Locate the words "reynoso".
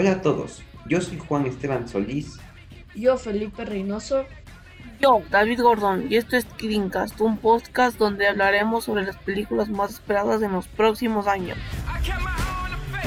3.64-4.26